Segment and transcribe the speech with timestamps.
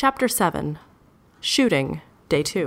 [0.00, 0.78] Chapter 7
[1.42, 2.00] Shooting,
[2.30, 2.58] Day 2.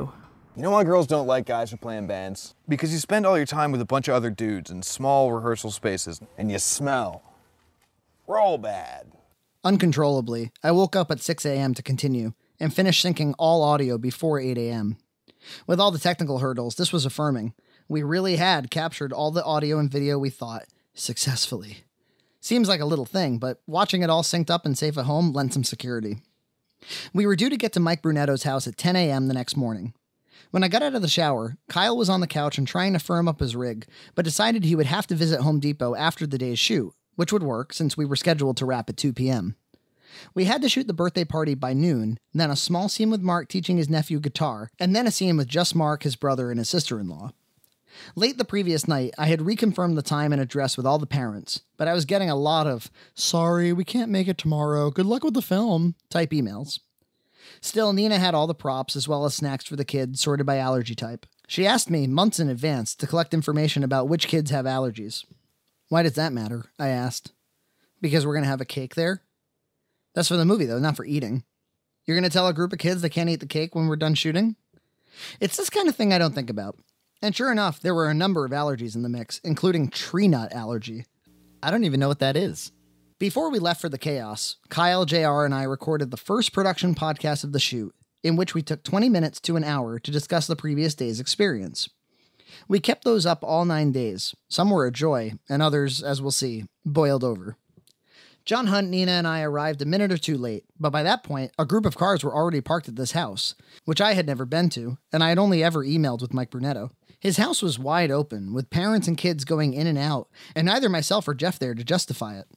[0.55, 2.53] You know why girls don't like guys who play in bands?
[2.69, 5.71] Because you spend all your time with a bunch of other dudes in small rehearsal
[5.71, 6.21] spaces.
[6.37, 7.23] And you smell.
[8.27, 9.13] Roll bad.
[9.63, 11.73] Uncontrollably, I woke up at 6 a.m.
[11.73, 14.97] to continue and finished syncing all audio before 8 a.m.
[15.65, 17.55] With all the technical hurdles, this was affirming.
[17.87, 21.77] We really had captured all the audio and video we thought successfully.
[22.41, 25.33] Seems like a little thing, but watching it all synced up and safe at home
[25.33, 26.21] lent some security.
[27.13, 29.27] We were due to get to Mike Brunetto's house at 10 a.m.
[29.27, 29.93] the next morning.
[30.51, 32.99] When I got out of the shower, Kyle was on the couch and trying to
[32.99, 36.37] firm up his rig, but decided he would have to visit Home Depot after the
[36.37, 39.55] day's shoot, which would work since we were scheduled to wrap at 2 p.m.
[40.35, 43.49] We had to shoot the birthday party by noon, then a small scene with Mark
[43.49, 46.69] teaching his nephew guitar, and then a scene with just Mark, his brother, and his
[46.69, 47.31] sister in law.
[48.15, 51.61] Late the previous night, I had reconfirmed the time and address with all the parents,
[51.77, 55.23] but I was getting a lot of, sorry, we can't make it tomorrow, good luck
[55.23, 56.79] with the film, type emails.
[57.61, 60.57] Still, Nina had all the props as well as snacks for the kids, sorted by
[60.57, 61.25] allergy type.
[61.47, 65.25] She asked me months in advance to collect information about which kids have allergies.
[65.89, 66.65] Why does that matter?
[66.79, 67.31] I asked.
[68.01, 69.21] Because we're going to have a cake there?
[70.15, 71.43] That's for the movie, though, not for eating.
[72.05, 73.95] You're going to tell a group of kids they can't eat the cake when we're
[73.95, 74.55] done shooting?
[75.39, 76.77] It's this kind of thing I don't think about.
[77.23, 80.51] And sure enough, there were a number of allergies in the mix, including tree nut
[80.51, 81.05] allergy.
[81.63, 82.73] I don't even know what that is.
[83.17, 87.45] Before we left for the chaos, Kyle, JR, and I recorded the first production podcast
[87.45, 90.57] of the shoot, in which we took 20 minutes to an hour to discuss the
[90.57, 91.87] previous day's experience.
[92.67, 94.35] We kept those up all nine days.
[94.49, 97.55] Some were a joy, and others, as we'll see, boiled over.
[98.43, 101.53] John Hunt, Nina, and I arrived a minute or two late, but by that point,
[101.57, 104.69] a group of cars were already parked at this house, which I had never been
[104.71, 106.89] to, and I had only ever emailed with Mike Brunetto.
[107.23, 110.89] His house was wide open, with parents and kids going in and out, and neither
[110.89, 112.47] myself or Jeff there to justify it.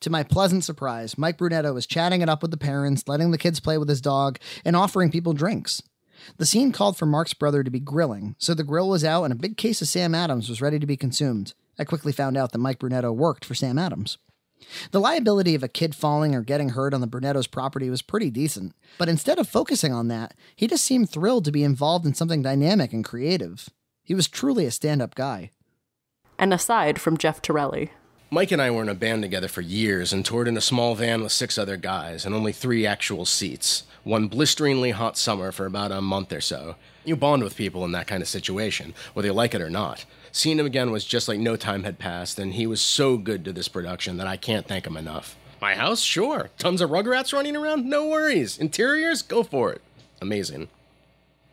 [0.00, 3.38] To my pleasant surprise, Mike Brunetto was chatting it up with the parents, letting the
[3.38, 5.84] kids play with his dog, and offering people drinks.
[6.36, 9.32] The scene called for Mark's brother to be grilling, so the grill was out and
[9.32, 11.54] a big case of Sam Adams was ready to be consumed.
[11.78, 14.18] I quickly found out that Mike Brunetto worked for Sam Adams.
[14.90, 18.32] The liability of a kid falling or getting hurt on the Brunetto's property was pretty
[18.32, 22.14] decent, but instead of focusing on that, he just seemed thrilled to be involved in
[22.14, 23.68] something dynamic and creative.
[24.02, 25.50] He was truly a stand up guy.
[26.38, 27.92] And aside from Jeff Torelli.
[28.30, 30.94] Mike and I were in a band together for years and toured in a small
[30.94, 33.84] van with six other guys and only three actual seats.
[34.04, 36.76] One blisteringly hot summer for about a month or so.
[37.04, 40.04] You bond with people in that kind of situation, whether you like it or not.
[40.32, 43.44] Seeing him again was just like no time had passed, and he was so good
[43.44, 45.36] to this production that I can't thank him enough.
[45.60, 46.00] My house?
[46.00, 46.50] Sure.
[46.58, 47.84] Tons of rugrats running around?
[47.84, 48.58] No worries.
[48.58, 49.22] Interiors?
[49.22, 49.82] Go for it.
[50.20, 50.68] Amazing.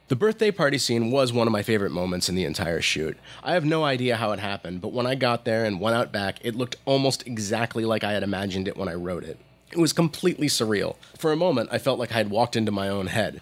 [0.10, 3.16] The birthday party scene was one of my favorite moments in the entire shoot.
[3.44, 6.12] I have no idea how it happened, but when I got there and went out
[6.12, 9.38] back, it looked almost exactly like I had imagined it when I wrote it.
[9.72, 10.96] It was completely surreal.
[11.16, 13.40] For a moment, I felt like I had walked into my own head.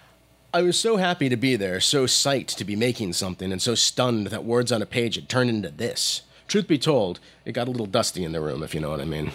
[0.53, 3.73] I was so happy to be there, so psyched to be making something, and so
[3.73, 6.23] stunned that words on a page had turned into this.
[6.49, 8.99] Truth be told, it got a little dusty in the room, if you know what
[8.99, 9.31] I mean.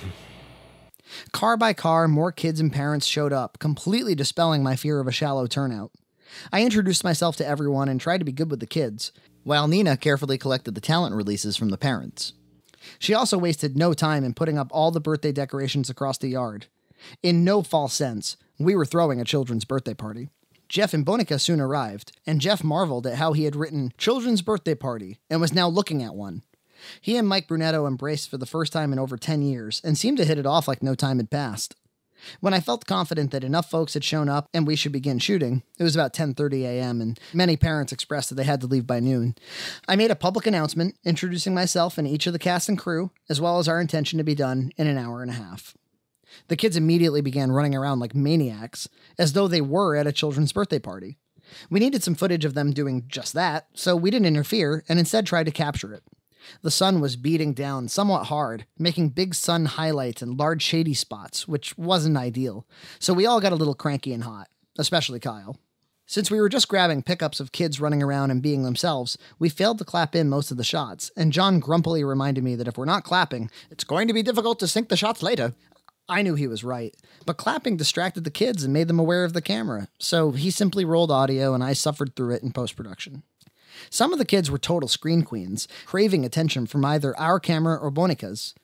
[1.33, 5.13] Car by car, more kids and parents showed up, completely dispelling my fear of a
[5.13, 5.93] shallow turnout.
[6.53, 9.13] I introduced myself to everyone and tried to be good with the kids,
[9.45, 12.33] while Nina carefully collected the talent releases from the parents.
[12.99, 16.67] She also wasted no time in putting up all the birthday decorations across the yard.
[17.23, 20.29] In no false sense, we were throwing a children's birthday party.
[20.73, 24.75] Jeff and Bonica soon arrived, and Jeff marveled at how he had written Children's Birthday
[24.75, 26.43] Party and was now looking at one.
[26.99, 30.17] He and Mike Brunetto embraced for the first time in over 10 years and seemed
[30.17, 31.77] to hit it off like no time had passed.
[32.41, 35.63] When I felt confident that enough folks had shown up and we should begin shooting,
[35.79, 37.01] it was about 10:30 a.m.
[37.01, 39.35] and many parents expressed that they had to leave by noon.
[39.89, 43.41] I made a public announcement introducing myself and each of the cast and crew, as
[43.41, 45.75] well as our intention to be done in an hour and a half.
[46.49, 48.89] The kids immediately began running around like maniacs,
[49.19, 51.19] as though they were at a children's birthday party.
[51.69, 55.27] We needed some footage of them doing just that, so we didn't interfere and instead
[55.27, 56.03] tried to capture it.
[56.63, 61.47] The sun was beating down somewhat hard, making big sun highlights and large shady spots,
[61.47, 62.67] which wasn't ideal.
[62.99, 64.49] So we all got a little cranky and hot,
[64.79, 65.57] especially Kyle.
[66.07, 69.79] Since we were just grabbing pickups of kids running around and being themselves, we failed
[69.79, 72.85] to clap in most of the shots, and John grumpily reminded me that if we're
[72.85, 75.55] not clapping, it's going to be difficult to sync the shots later.
[76.09, 79.33] I knew he was right, but clapping distracted the kids and made them aware of
[79.33, 83.23] the camera, so he simply rolled audio and I suffered through it in post production.
[83.91, 87.91] Some of the kids were total screen queens, craving attention from either our camera or
[87.91, 88.55] Bonica's.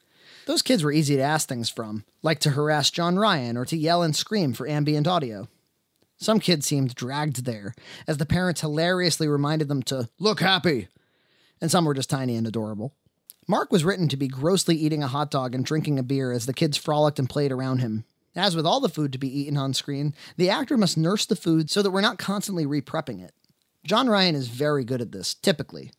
[0.45, 3.77] Those kids were easy to ask things from, like to harass John Ryan or to
[3.77, 5.47] yell and scream for ambient audio.
[6.17, 7.73] Some kids seemed dragged there,
[8.07, 10.87] as the parents hilariously reminded them to look happy,
[11.61, 12.93] and some were just tiny and adorable.
[13.47, 16.45] Mark was written to be grossly eating a hot dog and drinking a beer as
[16.45, 18.03] the kids frolicked and played around him.
[18.35, 21.35] As with all the food to be eaten on screen, the actor must nurse the
[21.35, 23.33] food so that we're not constantly reprepping it.
[23.89, 25.91] John Ryan is very good at this, typically.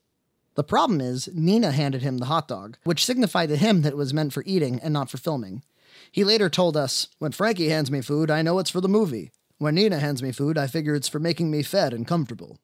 [0.54, 3.96] The problem is, Nina handed him the hot dog, which signified to him that it
[3.96, 5.64] was meant for eating and not for filming.
[6.12, 9.32] He later told us, When Frankie hands me food, I know it's for the movie.
[9.58, 12.60] When Nina hands me food, I figure it's for making me fed and comfortable.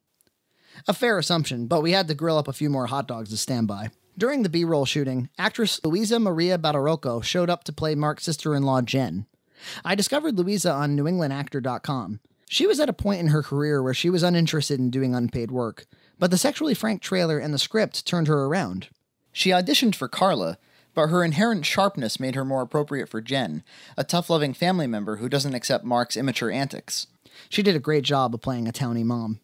[0.87, 3.37] A fair assumption, but we had to grill up a few more hot dogs to
[3.37, 3.89] stand by.
[4.17, 8.55] During the B roll shooting, actress Luisa Maria Badarocco showed up to play Mark's sister
[8.55, 9.25] in law, Jen.
[9.83, 12.21] I discovered Louisa on NewEnglandActor.com.
[12.49, 15.51] She was at a point in her career where she was uninterested in doing unpaid
[15.51, 15.85] work,
[16.17, 18.87] but the sexually frank trailer and the script turned her around.
[19.31, 20.57] She auditioned for Carla,
[20.93, 23.63] but her inherent sharpness made her more appropriate for Jen,
[23.95, 27.07] a tough loving family member who doesn't accept Mark's immature antics.
[27.49, 29.39] She did a great job of playing a towny mom.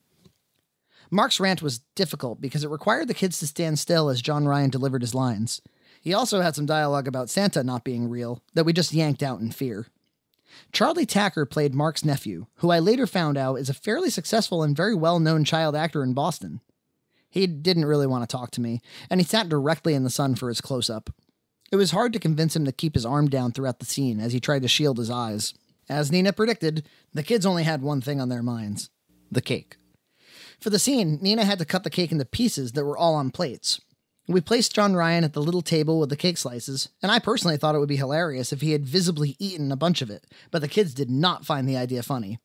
[1.11, 4.71] Mark's rant was difficult because it required the kids to stand still as John Ryan
[4.71, 5.61] delivered his lines.
[6.01, 9.39] He also had some dialogue about Santa not being real that we just yanked out
[9.39, 9.87] in fear.
[10.71, 14.75] Charlie Tacker played Mark's nephew, who I later found out is a fairly successful and
[14.75, 16.61] very well known child actor in Boston.
[17.29, 20.35] He didn't really want to talk to me, and he sat directly in the sun
[20.35, 21.09] for his close up.
[21.71, 24.33] It was hard to convince him to keep his arm down throughout the scene as
[24.33, 25.55] he tried to shield his eyes.
[25.89, 28.89] As Nina predicted, the kids only had one thing on their minds
[29.31, 29.77] the cake.
[30.59, 33.31] For the scene, Nina had to cut the cake into pieces that were all on
[33.31, 33.81] plates.
[34.27, 37.57] We placed John Ryan at the little table with the cake slices, and I personally
[37.57, 40.61] thought it would be hilarious if he had visibly eaten a bunch of it, but
[40.61, 42.39] the kids did not find the idea funny.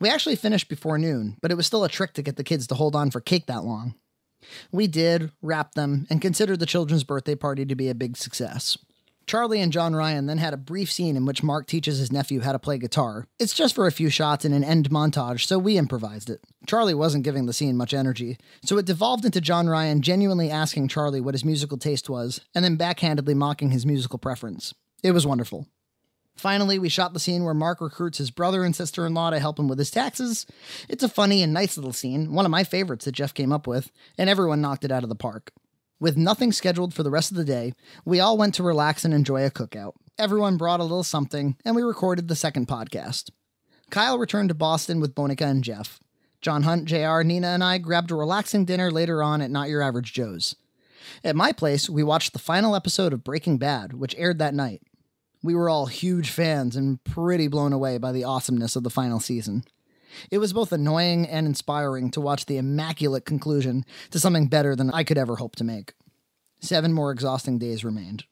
[0.00, 2.66] We actually finished before noon, but it was still a trick to get the kids
[2.66, 3.94] to hold on for cake that long.
[4.72, 8.76] We did, wrapped them, and considered the children's birthday party to be a big success.
[9.26, 12.40] Charlie and John Ryan then had a brief scene in which Mark teaches his nephew
[12.40, 13.26] how to play guitar.
[13.38, 16.40] It's just for a few shots in an end montage, so we improvised it.
[16.66, 20.88] Charlie wasn't giving the scene much energy, so it devolved into John Ryan genuinely asking
[20.88, 24.74] Charlie what his musical taste was, and then backhandedly mocking his musical preference.
[25.02, 25.66] It was wonderful.
[26.36, 29.38] Finally, we shot the scene where Mark recruits his brother and sister in law to
[29.38, 30.46] help him with his taxes.
[30.88, 33.66] It's a funny and nice little scene, one of my favorites that Jeff came up
[33.66, 35.52] with, and everyone knocked it out of the park.
[36.00, 37.72] With nothing scheduled for the rest of the day,
[38.04, 39.92] we all went to relax and enjoy a cookout.
[40.18, 43.30] Everyone brought a little something, and we recorded the second podcast.
[43.90, 46.00] Kyle returned to Boston with Bonica and Jeff.
[46.40, 49.82] John Hunt, JR, Nina, and I grabbed a relaxing dinner later on at Not Your
[49.82, 50.56] Average Joe's.
[51.22, 54.82] At my place, we watched the final episode of Breaking Bad, which aired that night.
[55.42, 59.20] We were all huge fans and pretty blown away by the awesomeness of the final
[59.20, 59.64] season.
[60.30, 64.90] It was both annoying and inspiring to watch the immaculate conclusion to something better than
[64.90, 65.94] I could ever hope to make.
[66.60, 68.24] Seven more exhausting days remained.